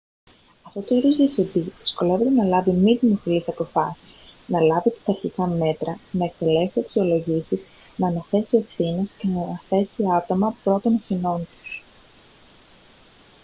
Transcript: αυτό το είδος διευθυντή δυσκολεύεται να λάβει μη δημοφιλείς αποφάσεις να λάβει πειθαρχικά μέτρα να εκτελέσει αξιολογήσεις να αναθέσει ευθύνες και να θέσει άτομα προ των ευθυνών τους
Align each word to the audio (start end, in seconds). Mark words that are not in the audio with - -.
αυτό 0.63 0.81
το 0.81 0.95
είδος 0.95 1.15
διευθυντή 1.15 1.73
δυσκολεύεται 1.79 2.29
να 2.29 2.43
λάβει 2.45 2.71
μη 2.71 2.97
δημοφιλείς 2.97 3.47
αποφάσεις 3.47 4.15
να 4.47 4.61
λάβει 4.61 4.89
πειθαρχικά 4.89 5.45
μέτρα 5.47 5.99
να 6.11 6.25
εκτελέσει 6.25 6.79
αξιολογήσεις 6.79 7.67
να 7.95 8.07
αναθέσει 8.07 8.57
ευθύνες 8.57 9.11
και 9.11 9.27
να 9.27 9.61
θέσει 9.69 10.03
άτομα 10.17 10.55
προ 10.63 10.79
των 10.79 10.93
ευθυνών 10.93 11.39
τους 11.45 11.83